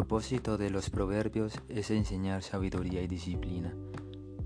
[0.00, 3.76] propósito de los proverbios es enseñar sabiduría y disciplina,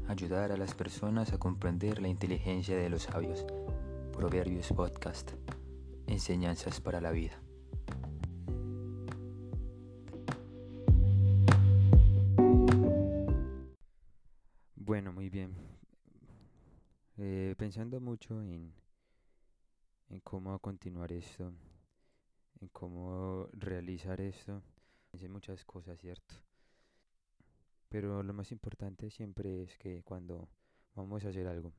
[0.08, 3.46] ayudar a las personas a comprender la inteligencia de los sabios.
[4.12, 5.34] Proverbios Podcast,
[6.08, 7.40] enseñanzas para la vida.
[14.74, 15.54] Bueno, muy bien.
[17.16, 18.74] Eh, pensando mucho en,
[20.08, 21.52] en cómo continuar esto,
[22.60, 24.60] en cómo realizar esto,
[25.28, 26.34] Muchas cosas, ¿cierto?
[27.88, 30.48] Pero lo más importante siempre es que cuando
[30.94, 31.72] vamos a hacer algo,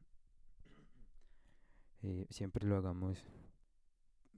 [2.01, 3.23] eh, siempre lo hagamos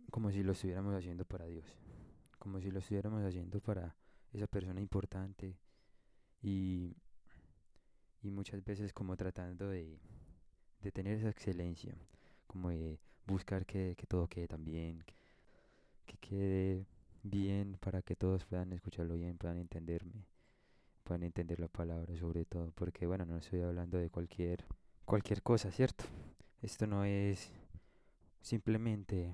[0.10, 1.66] como si lo estuviéramos haciendo para Dios,
[2.40, 3.96] como si lo estuviéramos haciendo para
[4.34, 5.58] esa persona importante
[6.42, 6.96] y,
[8.24, 10.00] y muchas veces como tratando de,
[10.82, 11.96] de tener esa excelencia,
[12.48, 15.04] como de buscar que, que todo quede tan bien,
[16.06, 16.88] que quede
[17.30, 20.26] bien para que todos puedan escucharlo bien, puedan entenderme,
[21.04, 24.66] puedan entender la palabra sobre todo, porque bueno, no estoy hablando de cualquier
[25.06, 26.04] cualquier cosa, ¿cierto?
[26.62, 27.52] Esto no es
[28.42, 29.34] simplemente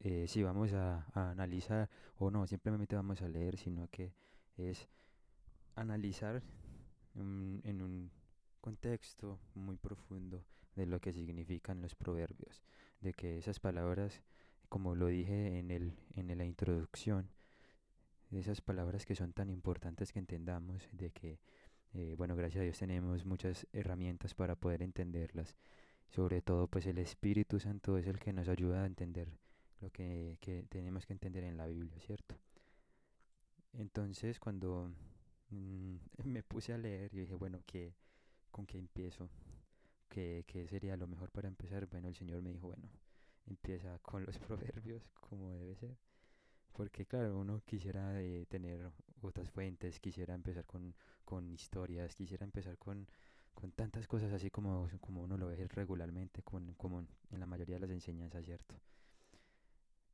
[0.00, 4.12] eh, si vamos a, analizar o no, simplemente vamos a leer, sino que
[4.56, 4.88] es
[5.76, 6.42] analizar
[7.14, 8.10] en un
[8.60, 12.62] contexto muy profundo de lo que significan los proverbios,
[13.00, 14.22] de que esas palabras
[14.74, 17.30] como lo dije en, el, en la introducción,
[18.32, 21.38] esas palabras que son tan importantes que entendamos, de que,
[21.92, 25.54] eh, bueno, gracias a Dios tenemos muchas herramientas para poder entenderlas.
[26.10, 29.28] Sobre todo, pues el Espíritu Santo es el que nos ayuda a entender
[29.80, 32.34] lo que, que tenemos que entender en la Biblia, ¿cierto?
[33.74, 34.90] Entonces, cuando
[35.50, 37.94] mm, me puse a leer, y dije, bueno, ¿qué,
[38.50, 39.30] ¿con qué empiezo?
[40.08, 41.86] ¿Qué, ¿Qué sería lo mejor para empezar?
[41.86, 42.88] Bueno, el Señor me dijo, bueno,
[43.46, 45.96] empieza con los proverbios como debe ser.
[46.72, 48.90] Porque claro, uno quisiera eh, tener
[49.22, 53.08] otras fuentes, quisiera empezar con, con historias, quisiera empezar con,
[53.54, 57.76] con tantas cosas así como, como uno lo ve regularmente, con, como en la mayoría
[57.76, 58.74] de las enseñanzas, ¿cierto?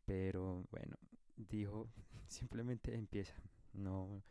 [0.05, 0.97] Pero bueno,
[1.37, 1.89] dijo,
[2.29, 3.35] simplemente empieza,
[3.73, 4.23] no,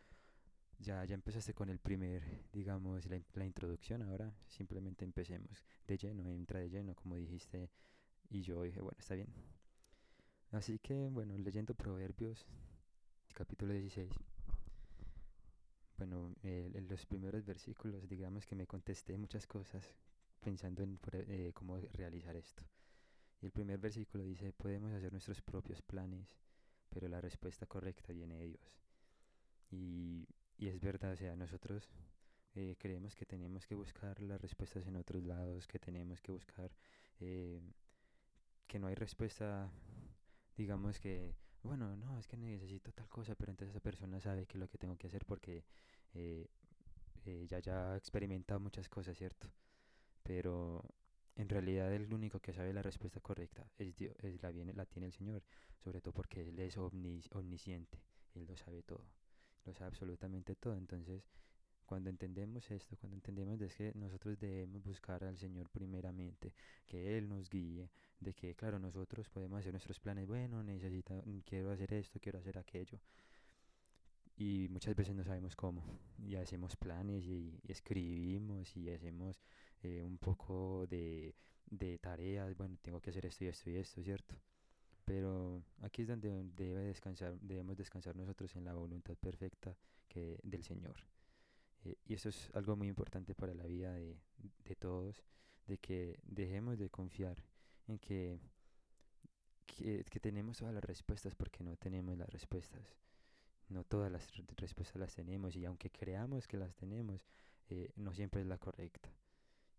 [0.78, 6.30] ya, ya empezaste con el primer, digamos, la, la introducción, ahora simplemente empecemos de lleno,
[6.30, 7.72] entra de lleno, como dijiste
[8.30, 9.28] y yo dije, bueno, está bien.
[10.52, 12.46] Así que, bueno, leyendo Proverbios,
[13.34, 14.10] capítulo 16.
[15.98, 19.94] Bueno, en los primeros versículos, digamos que me contesté muchas cosas
[20.40, 22.64] pensando en eh, cómo realizar esto.
[23.42, 26.28] Y el primer versículo dice, podemos hacer nuestros propios planes,
[26.90, 28.80] pero la respuesta correcta viene de Dios.
[29.72, 31.90] Y, y es verdad, o sea, nosotros
[32.56, 36.72] eh, creemos que tenemos que buscar las respuestas en otros lados, que tenemos que buscar
[37.20, 37.62] eh,
[38.70, 39.72] que no hay respuesta,
[40.56, 44.58] digamos que, bueno, no, es que necesito tal cosa, pero entonces esa persona sabe que
[44.58, 45.66] es lo que tengo que hacer porque
[46.14, 46.48] eh,
[47.26, 49.50] eh, ya, ya ha experimentado muchas cosas, ¿cierto?
[50.22, 50.84] Pero
[51.36, 55.14] en realidad el único que sabe la respuesta correcta es Dios, es la tiene el
[55.14, 55.44] Señor,
[55.84, 57.98] sobre todo porque Él es omnisciente,
[58.36, 59.04] Él lo sabe todo,
[59.66, 61.24] lo sabe absolutamente todo, entonces
[61.90, 66.54] cuando entendemos esto, cuando entendemos de que nosotros debemos buscar al Señor primeramente,
[66.86, 67.90] que Él nos guíe,
[68.20, 72.60] de que, claro, nosotros podemos hacer nuestros planes, bueno, necesito, quiero hacer esto, quiero hacer
[72.60, 73.00] aquello,
[74.38, 75.84] y muchas veces no sabemos cómo,
[76.20, 79.42] y hacemos planes y, escribimos y hacemos
[79.82, 81.34] eh, un poco de,
[81.66, 84.36] de tareas, bueno, tengo que hacer esto y esto y esto, ¿cierto?
[85.06, 89.76] Pero aquí es donde debe descansar, debemos descansar nosotros en la voluntad perfecta
[90.08, 90.98] que, del Señor.
[91.86, 94.20] Eh, y eso es algo muy importante para la vida de,
[94.66, 95.24] de todos,
[95.68, 97.38] de que dejemos de confiar
[97.88, 98.40] en que,
[99.66, 102.98] que, tenemos todas las respuestas porque no tenemos las respuestas.
[103.70, 107.26] No todas las respuestas las tenemos y aunque creamos que las tenemos,
[107.70, 109.10] eh, no siempre es la correcta.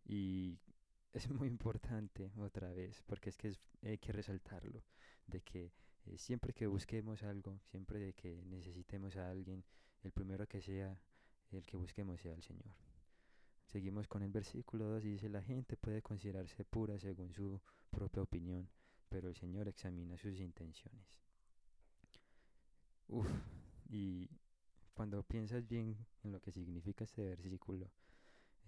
[0.04, 0.58] Y
[1.12, 3.52] es muy importante otra vez, porque es que
[3.82, 4.84] hay que resaltarlo,
[5.26, 5.72] de que
[6.06, 9.64] eh, siempre que busquemos algo, siempre de que necesitemos a alguien,
[10.02, 10.98] el primero que sea
[11.52, 12.74] el que busquemos sea el Señor.
[13.66, 17.60] Seguimos con el versículo 2 y dice, la gente puede considerarse pura según su
[17.90, 18.68] propia opinión,
[19.08, 21.06] pero el Señor examina sus intenciones.
[23.08, 23.28] Uf,
[23.88, 24.28] y
[24.94, 27.90] cuando piensas bien en lo que significa este versículo,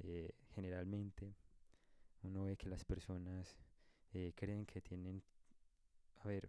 [0.00, 1.34] eh, generalmente
[2.22, 3.56] uno ve que las personas
[4.14, 5.22] eh, creen que tienen,
[6.20, 6.48] a ver,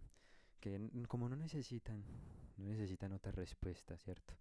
[0.59, 2.03] que como no necesitan,
[2.57, 4.35] no necesitan otra respuesta, ¿cierto?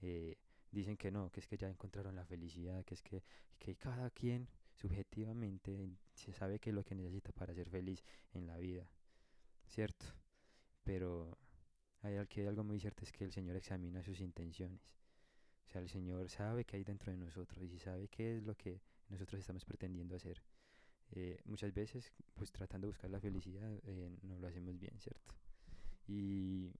[0.00, 0.36] Eh,
[0.74, 3.22] dicen que no, que es que ya encontraron la felicidad, que es que,
[3.58, 8.46] que cada quien subjetivamente se sabe qué es lo que necesita para ser feliz en
[8.46, 8.88] la vida,
[9.66, 10.06] ¿cierto?
[10.82, 11.38] Pero
[12.02, 12.16] hay
[12.46, 14.80] algo muy cierto es que el Señor examina sus intenciones.
[15.66, 18.54] O sea, el Señor sabe qué hay dentro de nosotros y sabe qué es lo
[18.54, 20.42] que nosotros estamos pretendiendo hacer.
[21.12, 25.34] Eh, muchas veces, pues tratando de buscar la felicidad, eh, no lo hacemos bien, ¿cierto?
[26.06, 26.72] Y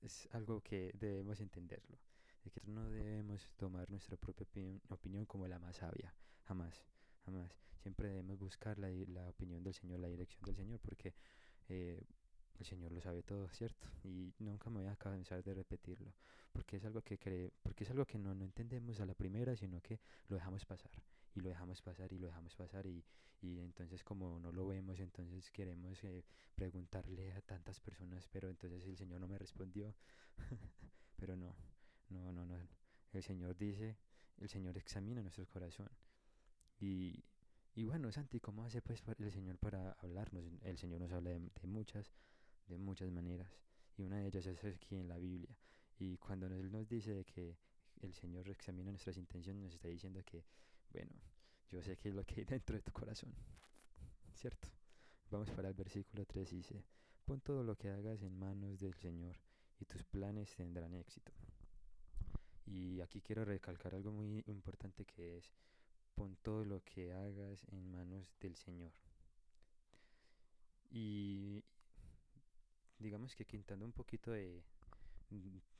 [0.00, 1.96] es algo que debemos entenderlo,
[2.44, 4.46] de que no debemos tomar nuestra propia
[4.88, 6.84] opinión, como la más sabia, jamás,
[7.24, 7.56] jamás.
[7.82, 11.14] Siempre debemos buscar la, la opinión del Señor, la dirección del Señor, porque
[11.68, 12.02] eh,
[12.58, 13.88] el Señor lo sabe todo, ¿cierto?
[14.04, 16.12] Y nunca me voy a cansar de repetirlo,
[16.52, 19.56] porque es algo que cree, porque es algo que no, no entendemos a la primera,
[19.56, 20.92] sino que lo dejamos pasar
[21.34, 23.04] y lo dejamos pasar y lo dejamos pasar y,
[23.40, 26.24] y entonces como no lo vemos, entonces queremos eh,
[26.54, 29.94] preguntarle a tantas personas, pero entonces el Señor no me respondió,
[31.16, 31.54] pero no,
[32.12, 32.56] no, no, no,
[33.12, 33.96] el Señor dice,
[34.38, 35.88] el Señor examina nuestro corazón
[36.80, 37.24] y,
[37.74, 40.44] y bueno, Santi, ¿cómo hace pues el Señor para hablarnos?
[40.62, 42.12] El Señor nos habla de, de muchas,
[42.66, 43.48] de muchas maneras
[43.96, 45.56] y una de ellas es aquí en la Biblia
[45.98, 47.56] y cuando Él nos dice que
[48.00, 50.44] el Señor examina nuestras intenciones, nos está diciendo que
[50.92, 51.12] bueno,
[51.70, 53.32] yo sé que es lo que hay dentro de tu corazón,
[54.34, 54.68] ¿cierto?
[55.30, 56.84] Vamos para el versículo 3, dice,
[57.24, 59.36] pon todo lo que hagas en manos del Señor
[59.80, 61.32] y tus planes tendrán éxito.
[62.66, 65.50] Y aquí quiero recalcar algo muy importante que es,
[66.14, 68.92] pon todo lo que hagas en manos del Señor.
[70.90, 71.64] Y
[72.98, 74.62] digamos que quintando un poquito de,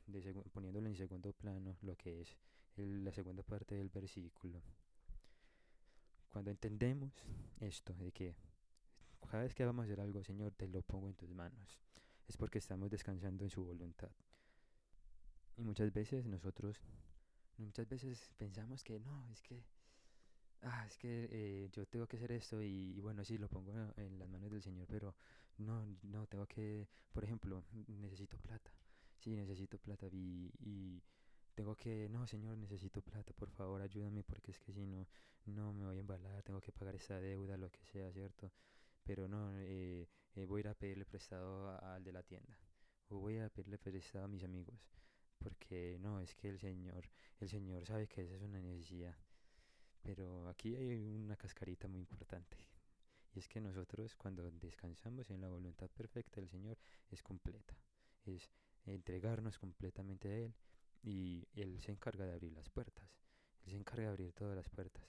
[0.06, 2.36] de poniéndolo en segundo plano, lo que es
[2.76, 4.60] la segunda parte del versículo,
[6.30, 7.12] cuando entendemos
[7.60, 8.34] esto, de que
[9.30, 11.78] cada vez que vamos a hacer algo, Señor, te lo pongo en tus manos,
[12.26, 14.10] es porque estamos descansando en su voluntad.
[15.56, 16.80] Y muchas veces nosotros,
[17.58, 19.64] muchas veces pensamos que no, es que,
[20.62, 24.18] ah, es que eh, yo tengo que hacer esto y, bueno, sí, lo pongo en
[24.18, 25.14] las manos del Señor, pero
[25.58, 28.70] no, no, tengo que, por ejemplo, necesito plata,
[29.18, 31.02] sí, necesito plata y, y
[31.54, 35.06] tengo que, no, Señor, necesito plata, por favor, ayúdame porque es que si no,
[35.46, 38.50] no me voy a embalar, tengo que pagar esa deuda, lo que sea, ¿cierto?
[39.04, 42.58] Pero no, eh, eh, voy a ir a pedirle prestado al de la tienda,
[43.08, 44.76] o voy a pedirle prestado a mis amigos,
[45.42, 47.08] porque no, es que el Señor,
[47.40, 49.16] el Señor sabe que esa es una necesidad.
[50.02, 52.56] Pero aquí hay una cascarita muy importante.
[53.34, 56.78] Y es que nosotros cuando descansamos en la voluntad perfecta del Señor
[57.10, 57.74] es completa.
[58.24, 58.50] Es
[58.84, 60.54] entregarnos completamente a Él
[61.02, 63.08] y Él se encarga de abrir las puertas.
[63.64, 65.08] Él se encarga de abrir todas las puertas.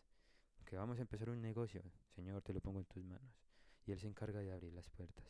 [0.65, 1.83] Que vamos a empezar un negocio,
[2.15, 3.35] Señor, te lo pongo en tus manos.
[3.85, 5.25] Y Él se encarga de abrir las puertas.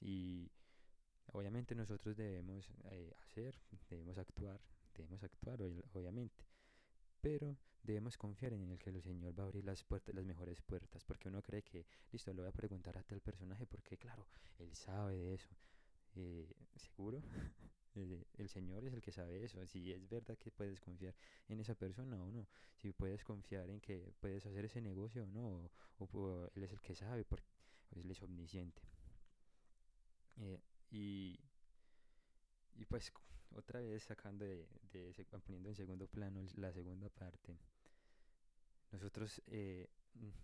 [0.00, 0.50] y
[1.32, 3.58] obviamente nosotros debemos eh, hacer,
[3.88, 4.60] debemos actuar,
[4.94, 5.60] debemos actuar,
[5.92, 6.46] obviamente.
[7.20, 10.60] Pero debemos confiar en el que el Señor va a abrir las puertas, las mejores
[10.62, 14.26] puertas, porque uno cree que, listo, le voy a preguntar a tal personaje, porque claro,
[14.58, 15.50] él sabe de eso.
[16.16, 17.22] Eh, ¿Seguro?
[17.94, 21.14] Eh, el Señor es el que sabe eso, si es verdad que puedes confiar
[21.48, 22.48] en esa persona o no,
[22.78, 26.80] si puedes confiar en que puedes hacer ese negocio o no, o, Él es el
[26.80, 27.44] que sabe, porque
[27.90, 28.80] Él es omnisciente.
[30.38, 30.58] Eh,
[30.92, 31.40] y,
[32.76, 33.12] y pues
[33.56, 37.58] otra vez sacando de, de, poniendo en segundo plano la segunda parte,
[38.92, 39.88] nosotros eh,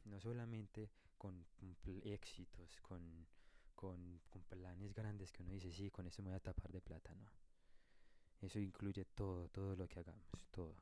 [0.04, 1.46] no solamente con
[2.04, 3.26] éxitos, con
[3.78, 7.14] con, planes grandes que uno dice, sí, con eso me voy a tapar de plata,
[7.14, 7.30] no.
[8.40, 10.74] Eso incluye todo, todo lo que hagamos, todo.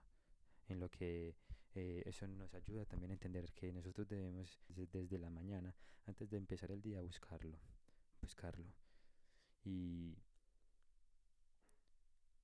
[0.68, 1.36] En lo que
[1.74, 5.74] eh, eso nos ayuda también a entender que nosotros debemos desde, la mañana,
[6.06, 7.58] antes de empezar el día, buscarlo,
[8.22, 8.72] buscarlo.
[9.66, 10.16] Y,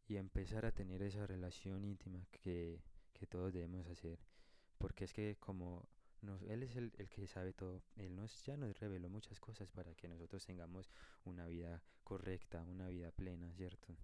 [0.06, 2.82] y empezar a tener esa relación íntima que,
[3.14, 4.18] que todos debemos hacer.
[4.76, 5.88] Porque es que como
[6.48, 7.82] él es el, el, que sabe todo.
[7.96, 10.90] Él nos, ya nos reveló muchas cosas para que nosotros tengamos
[11.24, 13.96] una vida correcta, una vida plena, ¿cierto?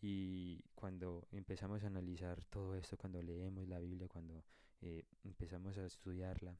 [0.00, 4.44] Y cuando empezamos a analizar todo esto, cuando leemos la Biblia, cuando
[4.80, 6.56] eh, empezamos a estudiarla,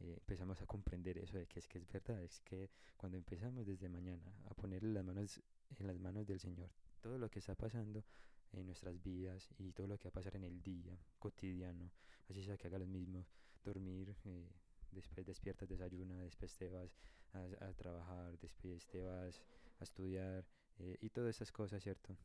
[0.00, 3.66] eh, empezamos a comprender eso de que es que es verdad, es que cuando empezamos
[3.66, 5.40] desde mañana a ponerle las manos
[5.76, 8.04] en las manos del Señor, todo lo que está pasando
[8.52, 11.90] en nuestras vidas y todo lo que va a pasar en el día cotidiano,
[12.28, 13.26] así sea que haga lo mismo,
[13.64, 14.50] dormir, eh,
[14.92, 16.96] después despiertas, desayunas, después te vas
[17.32, 19.42] a, trabajar, después te vas
[19.80, 20.46] a estudiar
[20.78, 22.16] eh, y todas esas cosas, ¿cierto?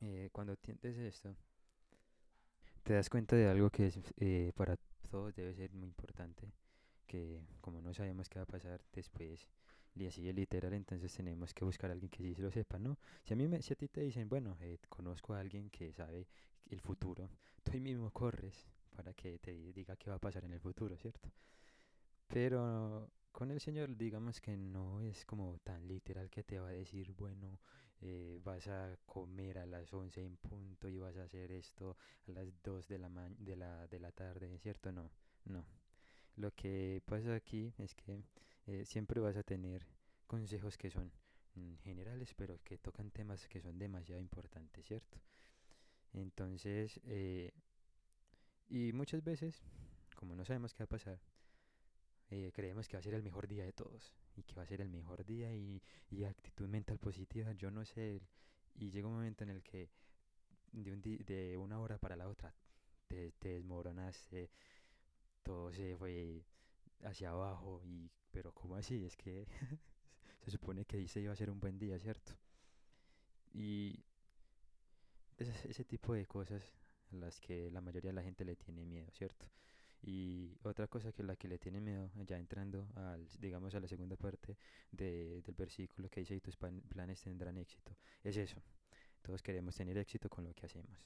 [0.00, 1.36] Eh, cuando entiendes esto,
[2.82, 4.76] te das cuenta de algo que es, para
[5.10, 6.52] todos debe ser muy importante,
[7.06, 9.50] que como no sabemos qué va a pasar después,
[9.94, 12.78] y así es literal, entonces tenemos que buscar a alguien que sí se lo sepa,
[12.78, 12.96] ¿no?
[13.24, 14.56] Si a, mí me, si a ti te dicen, bueno,
[14.88, 16.28] conozco a alguien que sabe
[16.66, 17.28] el futuro,
[17.62, 21.30] tú mismo corres para que te diga qué va a pasar en el futuro, ¿cierto?
[22.28, 26.72] Pero con el Señor digamos que no es como tan literal que te va a
[26.72, 27.58] decir, bueno,
[28.02, 31.96] eh, vas a comer a las 11 en punto y vas a hacer esto
[32.28, 34.92] a las 2 de la, de la, de la tarde, ¿cierto?
[34.92, 35.10] No,
[35.44, 35.64] no.
[36.36, 38.22] Lo que pasa aquí es que
[38.66, 39.86] eh, siempre vas a tener
[40.26, 41.12] consejos que son
[41.54, 45.18] mm, generales, pero que tocan temas que son demasiado importantes, ¿cierto?
[46.12, 47.52] Entonces, eh,
[48.68, 49.62] y muchas veces,
[50.16, 51.20] como no sabemos qué va a pasar,
[52.30, 54.66] eh, creemos que va a ser el mejor día de todos y que va a
[54.66, 58.22] ser el mejor día y, y actitud mental positiva, yo no sé,
[58.74, 59.90] y llega un momento en el que
[60.72, 62.54] de, un de una hora para la otra
[63.08, 64.50] te, te desmoronaste,
[65.42, 66.44] todo se fue
[67.04, 69.04] hacia abajo y pero ¿cómo así?
[69.04, 69.46] Es que
[70.44, 72.32] se supone que dice iba a ser un buen día, ¿cierto?
[73.52, 74.04] Y
[75.36, 76.62] ese, ese tipo de cosas
[77.12, 79.46] a las que la mayoría de la gente le tiene miedo, ¿cierto?
[80.02, 83.86] Y otra cosa que la que le tiene miedo, ya entrando al, digamos a la
[83.86, 84.56] segunda parte
[84.90, 88.62] de, del versículo que dice y tus planes tendrán éxito, es eso.
[89.22, 90.98] Todos queremos tener éxito con lo que hacemos.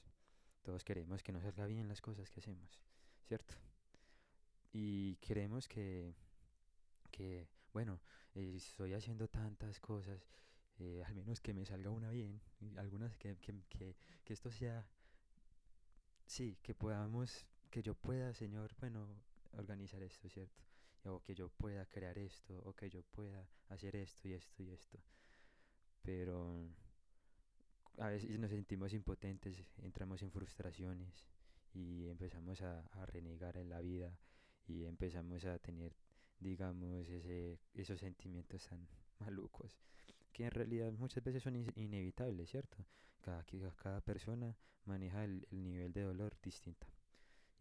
[0.62, 2.80] Todos queremos que nos salga bien las cosas que hacemos,
[3.26, 3.54] ¿cierto?
[4.72, 6.14] Y queremos que,
[7.10, 8.00] que bueno,
[8.34, 10.26] eh, estoy haciendo tantas cosas,
[10.78, 12.40] eh, al menos que me salga una bien,
[12.76, 14.86] algunas que, que, que, que esto sea,
[16.24, 17.44] sí, que podamos,
[17.74, 19.04] que yo pueda, Señor, bueno,
[19.50, 20.62] organizar esto, ¿cierto?
[21.06, 24.70] O que yo pueda crear esto, o que yo pueda hacer esto y esto y
[24.70, 25.02] esto.
[26.00, 26.68] Pero
[27.98, 31.26] a veces nos sentimos impotentes, entramos en frustraciones
[31.72, 34.16] y empezamos a, renegar en la vida
[34.68, 35.96] y empezamos a tener,
[36.38, 38.86] digamos, ese, esos sentimientos tan
[39.18, 39.76] malucos
[40.32, 42.86] que en realidad muchas veces son inevitables, ¿cierto?
[43.20, 46.86] Cada, cada persona maneja el, nivel de dolor distinta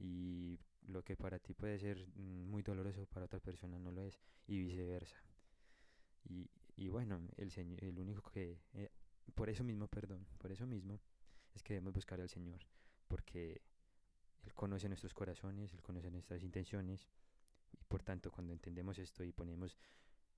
[0.03, 4.03] y lo que para ti puede ser mm, muy doloroso para otra persona no lo
[4.03, 5.17] es y viceversa.
[6.25, 8.91] Y, y bueno, el, señor, el único que, eh,
[9.33, 10.99] por eso mismo, perdón, por eso mismo
[11.53, 12.59] es que debemos buscar al Señor,
[13.07, 13.61] porque
[14.43, 17.07] él conoce nuestros corazones, Él conoce nuestras intenciones
[17.71, 19.77] y por tanto cuando entendemos esto y ponemos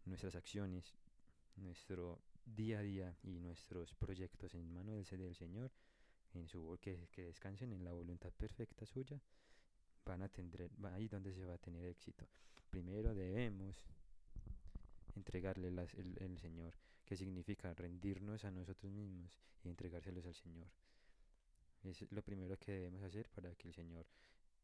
[0.06, 0.94] nuestras acciones,
[1.56, 5.72] nuestro día a día y nuestros proyectos en manos del, del Señor,
[6.34, 9.20] en su que, que descansen en la voluntad perfecta suya,
[10.06, 12.26] van a tener, ahí donde se va a tener éxito.
[12.70, 13.84] Primero debemos
[15.16, 16.74] entregarle las, el, Señor,
[17.06, 20.68] que significa rendirnos a nosotros mismos y entregárselos al Señor.
[21.84, 24.06] Es lo primero que debemos hacer para que el Señor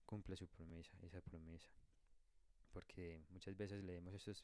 [0.05, 1.69] cumpla su promesa, esa promesa.
[2.71, 4.43] Porque muchas veces leemos estos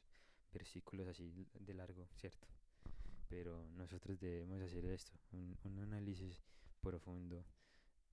[0.54, 2.48] versículos así de largo, ¿cierto?
[3.30, 6.42] Pero nosotros debemos hacer esto, un análisis
[6.82, 7.44] profundo.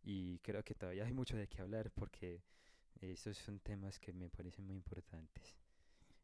[0.03, 2.43] Y creo que todavía hay mucho de qué hablar porque
[3.01, 5.55] estos son temas que me parecen muy importantes.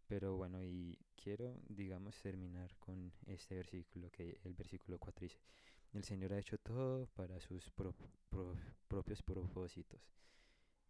[0.07, 5.39] Pero bueno, y quiero, digamos, terminar con este versículo, que el versículo 4 dice,
[5.93, 10.01] el Señor ha hecho todo para sus propios propósitos,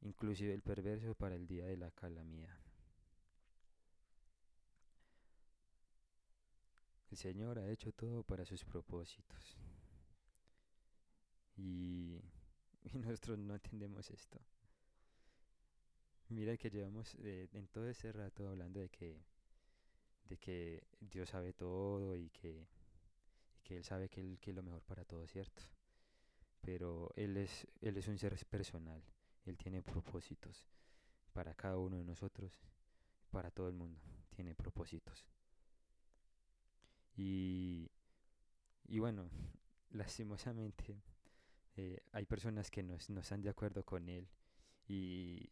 [0.00, 2.58] inclusive el perverso para el día de la calamidad.
[7.10, 9.56] El Señor ha hecho todo para sus propósitos.
[11.56, 12.20] Y,
[12.94, 14.40] nosotros no entendemos esto.
[16.30, 19.22] Mira que llevamos eh, en todo ese rato hablando de que,
[20.24, 22.66] de que Dios sabe todo y que
[23.70, 25.62] que Él sabe que, él, que es lo mejor para todos, ¿cierto?
[26.60, 29.00] Pero Él es, él es un ser personal,
[29.46, 30.66] Él tiene propósitos
[31.32, 32.58] para cada uno de nosotros,
[33.30, 34.00] para todo el mundo,
[34.34, 35.24] tiene propósitos.
[37.16, 37.92] Y,
[38.88, 39.30] y bueno,
[39.90, 41.00] lastimosamente
[41.76, 44.28] eh, hay personas que no, no, están de acuerdo con Él
[44.88, 45.48] y,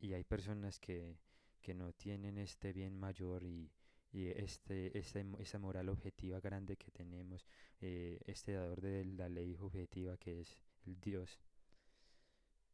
[0.00, 1.18] y hay personas que,
[1.60, 3.70] que no tienen este bien mayor y,
[4.12, 7.46] y este, este, esa moral objetiva grande que tenemos,
[7.80, 11.38] eh, este dador de la ley objetiva que es el Dios.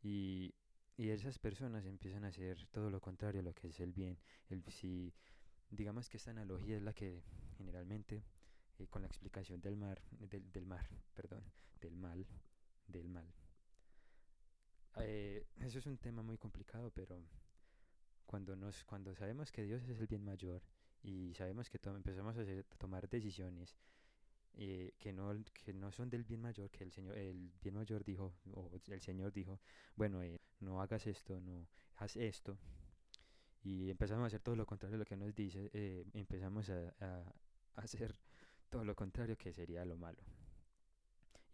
[0.03, 0.55] Y,
[0.97, 4.19] y esas personas empiezan a hacer todo lo contrario a lo que es el bien.
[4.49, 5.13] El, si,
[5.71, 7.23] digamos que esta analogía es la que
[7.57, 8.23] generalmente,
[8.79, 11.43] eh, con la explicación del mar, del, del mar, perdón,
[11.81, 12.27] del mal,
[12.87, 13.27] del mal.
[14.97, 17.23] Eh, eso es un tema muy complicado, pero
[18.27, 20.63] cuando, nos, cuando sabemos que Dios es el bien mayor,
[21.05, 22.45] y sabemos que empezamos a,
[22.79, 23.77] tomar decisiones
[24.55, 28.05] eh, que, no, que no son del bien mayor, que el Señor, el bien mayor
[28.05, 29.61] dijo, o el Señor dijo,
[29.97, 32.59] bueno, eh, no hagas esto, no haz esto,
[33.63, 36.95] y empezamos a hacer todo lo contrario a lo que nos dice, eh, empezamos a,
[37.77, 38.15] hacer
[38.71, 40.23] todo lo contrario que sería lo malo.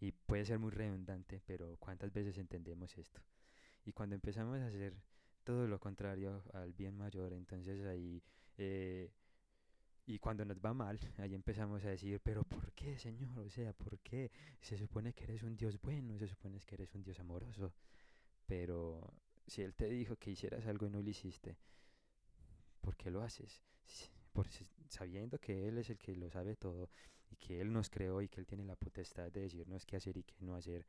[0.01, 3.21] Y puede ser muy redundante, pero ¿cuántas veces entendemos esto?
[3.85, 4.95] Y cuando empezamos a hacer
[5.43, 8.23] todo lo contrario al bien mayor, entonces ahí
[10.07, 13.37] Y cuando nos va mal, ahí empezamos a decir, pero ¿por qué, Señor?
[13.39, 14.31] O sea, ¿por qué?
[14.59, 17.71] Se supone que eres un Dios bueno, se supone que eres un Dios amoroso.
[18.47, 19.13] Pero
[19.45, 21.57] si Él te dijo que hicieras algo y no lo hiciste,
[22.81, 23.61] ¿por qué lo haces?
[24.33, 24.47] Por,
[24.89, 26.89] sabiendo que Él es el que lo sabe todo
[27.31, 30.17] y que Él nos creó y que Él tiene la potestad de decirnos qué hacer
[30.17, 30.85] y qué no hacer,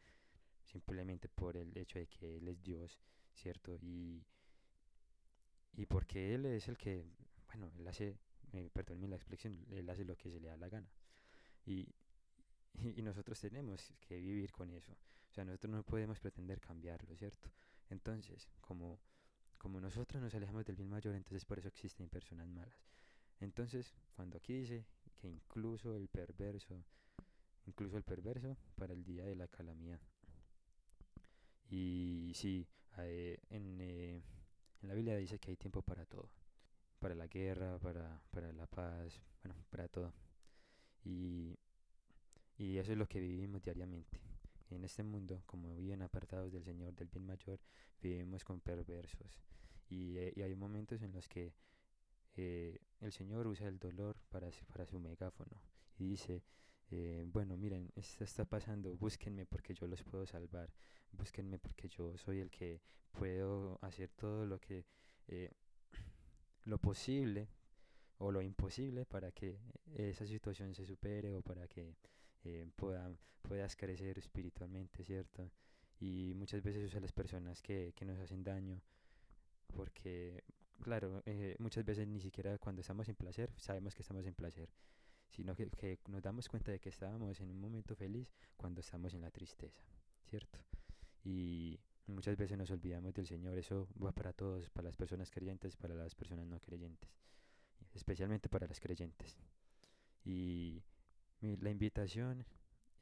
[0.64, 2.99] simplemente por el hecho de que Él es Dios,
[3.32, 3.75] ¿cierto?
[3.80, 4.22] Y,
[5.75, 7.04] y porque Él es el que,
[7.49, 8.18] bueno, Él hace
[8.52, 10.90] eh, perdónenme la expresión, él hace lo que se le da la gana.
[11.64, 11.88] Y,
[12.75, 14.92] y, nosotros tenemos que vivir con eso.
[14.92, 17.50] O sea, nosotros no podemos pretender cambiarlo, ¿cierto?
[17.88, 19.00] Entonces, como,
[19.56, 22.84] como nosotros nos alejamos del bien mayor, entonces por eso existen personas malas.
[23.40, 24.84] Entonces, cuando aquí dice
[25.23, 26.85] que incluso el perverso,
[27.64, 30.00] incluso el perverso para el día de la calamidad.
[31.71, 34.23] Y sí, eh, en, eh,
[34.83, 36.29] en la Biblia dice que hay tiempo para todo
[37.02, 40.14] para la guerra, para, para la paz, bueno, para todo.
[41.05, 41.59] Y,
[42.57, 44.21] y eso es lo que vivimos diariamente.
[44.71, 47.59] En este mundo, como viven apartados del Señor, del bien mayor,
[48.00, 49.41] vivimos con perversos.
[49.88, 51.52] Y, eh, y hay momentos en los que
[52.36, 55.60] eh, el Señor usa el dolor para, su megáfono
[55.98, 56.42] y dice,
[56.90, 60.72] eh, bueno, miren, esto está pasando, búsquenme porque yo los puedo salvar,
[61.12, 62.80] búsquenme porque yo soy el que
[63.12, 64.86] puedo hacer todo lo que
[66.64, 67.48] lo posible
[68.18, 69.58] o lo imposible para que
[69.94, 71.96] esa situación se supere o para que
[72.44, 75.50] eh, puedas crecer espiritualmente, ¿cierto?
[75.98, 78.80] Y muchas veces usa las personas que nos hacen daño,
[79.68, 80.44] porque,
[80.82, 84.70] claro, eh, muchas veces ni siquiera cuando estamos en placer sabemos que estamos en placer,
[85.30, 89.22] sino que, nos damos cuenta de que estábamos en un momento feliz cuando estamos en
[89.22, 89.82] la tristeza,
[90.26, 90.58] ¿cierto?
[91.24, 95.76] Y Muchas veces nos olvidamos del Señor, eso va para todos, para las personas creyentes,
[95.76, 97.08] para las personas no creyentes,
[97.94, 99.38] especialmente para las creyentes.
[100.24, 100.82] Y
[101.40, 102.44] la invitación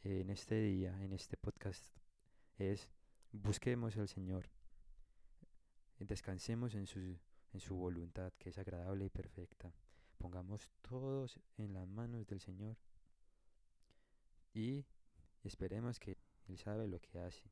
[0.05, 1.85] en este día, en este podcast,
[2.59, 2.89] es
[3.33, 4.51] busquemos al Señor,
[5.99, 7.19] descansemos en su,
[7.53, 9.73] en su voluntad, que es agradable y perfecta.
[10.19, 12.77] Pongamos todos en las manos del Señor
[14.53, 14.85] y
[15.43, 17.51] esperemos que Él sabe lo que hace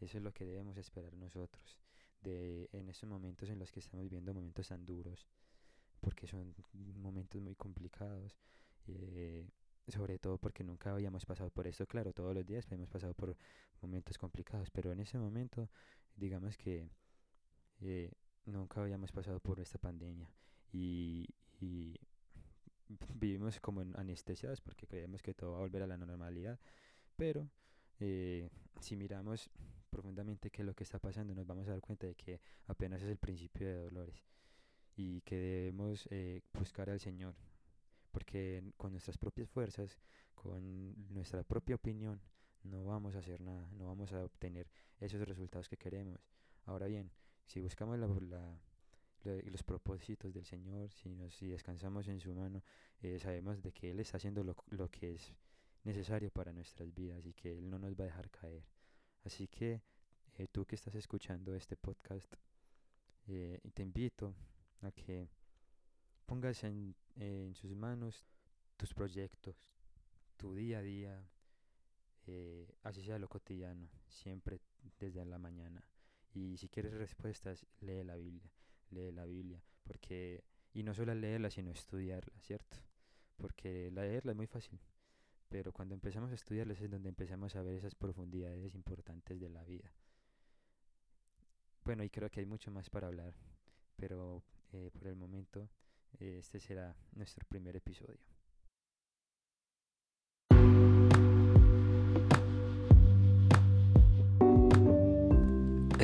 [0.00, 1.78] eso es lo que debemos esperar nosotros
[2.20, 5.26] de en estos momentos en los que estamos viviendo momentos tan duros,
[6.00, 6.54] porque son
[6.96, 8.36] momentos muy complicados.
[8.88, 9.48] Eh,
[9.88, 13.36] sobre todo porque nunca habíamos pasado por esto, claro, todos los días hemos pasado por
[13.80, 15.70] momentos complicados, pero en ese momento,
[16.16, 16.88] digamos que
[17.80, 18.10] eh,
[18.46, 20.30] nunca habíamos pasado por esta pandemia
[20.72, 21.26] y,
[21.60, 21.98] y
[23.14, 26.58] vivimos como anestesiados porque creemos que todo va a volver a la normalidad,
[27.16, 27.48] pero
[28.00, 28.48] eh,
[28.80, 29.50] si miramos
[29.90, 33.02] profundamente qué es lo que está pasando, nos vamos a dar cuenta de que apenas
[33.02, 34.24] es el principio de dolores
[34.96, 37.34] y que debemos eh, buscar al Señor,
[38.10, 39.98] porque con nuestras propias fuerzas,
[40.34, 42.20] con nuestra propia opinión,
[42.64, 46.20] no vamos a hacer nada, no vamos a obtener esos resultados que queremos.
[46.64, 47.10] Ahora bien,
[47.46, 48.06] si buscamos la,
[49.24, 52.62] los propósitos del Señor, si, nos, si descansamos en su mano,
[53.00, 55.34] eh, sabemos de que Él está haciendo lo, lo que es
[55.84, 58.64] necesario para nuestras vidas y que Él no nos va a dejar caer.
[59.24, 59.82] Así que
[60.38, 62.32] eh, tú que estás escuchando este podcast,
[63.26, 64.34] eh, te invito
[64.82, 65.28] a que
[66.26, 68.26] pongas en, en, sus manos
[68.76, 69.56] tus proyectos,
[70.36, 71.28] tu día a día,
[72.26, 74.60] eh, así sea lo cotidiano, siempre
[74.98, 75.82] desde la mañana.
[76.36, 78.52] Y si quieres respuestas, lee la Biblia,
[78.90, 80.44] lee la Biblia, porque,
[80.74, 82.76] y no solo leerla, sino estudiarla, ¿cierto?
[83.38, 84.78] Porque leerla es muy fácil,
[85.48, 89.64] pero cuando empezamos a estudiarles es donde empezamos a ver esas profundidades importantes de la
[89.64, 89.90] vida.
[91.82, 93.32] Bueno, y creo que hay mucho más para hablar,
[93.96, 94.44] pero
[94.74, 95.70] eh, por el momento
[96.18, 98.35] este será nuestro primer episodio.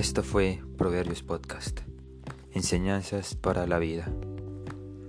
[0.03, 1.83] Esto fue Proverbios Podcast,
[2.51, 4.13] enseñanzas para la vida.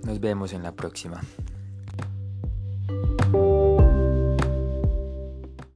[0.04, 1.20] Nos vemos en la próxima.